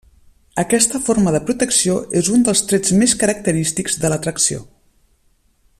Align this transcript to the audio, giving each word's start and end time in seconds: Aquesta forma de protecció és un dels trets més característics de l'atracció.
Aquesta 0.61 1.01
forma 1.09 1.33
de 1.35 1.41
protecció 1.49 1.93
és 2.21 2.31
un 2.37 2.45
dels 2.47 2.63
trets 2.71 2.95
més 3.03 3.15
característics 3.25 3.99
de 4.05 4.13
l'atracció. 4.15 4.65